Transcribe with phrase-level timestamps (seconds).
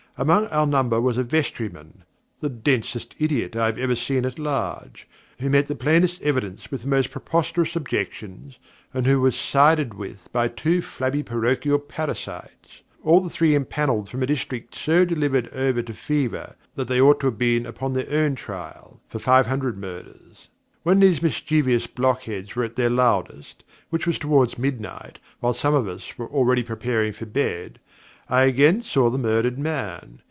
[0.17, 2.03] Among our number was a vestryman
[2.41, 5.07] the densest idiot I have ever seen at large
[5.39, 8.59] who met the plainest evidence with the most preposterous objections,
[8.93, 14.21] and who was sided with by two flabby parochial parasites; all the three empanelled from
[14.21, 18.11] a district so delivered over to Fever that they ought to have been upon their
[18.11, 20.49] own trial, for five hundred Murders.
[20.83, 25.87] When these mischievous blockheads were at their loudest, which was towards midnight while some of
[25.87, 27.79] us were already preparing for bed,
[28.29, 30.19] I again saw the murdered man.